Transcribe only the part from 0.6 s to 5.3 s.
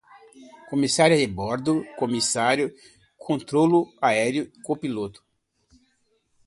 comissária de bordo, comissário, controlo aéreo, copiloto